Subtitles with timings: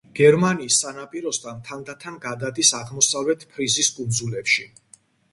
[0.17, 4.65] გერმანიის სანაპიროსთან თანდათან გადადის აღმოსავლეთ ფრიზის კუნძულებში.